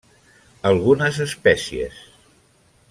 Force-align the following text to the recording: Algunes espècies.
Algunes 0.69 1.21
espècies. 1.27 2.03